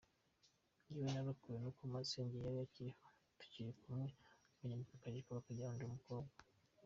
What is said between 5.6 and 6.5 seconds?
ndi umukobwa.